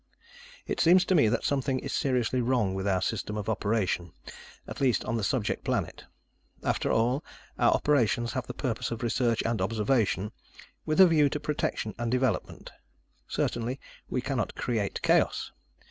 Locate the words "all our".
6.91-7.69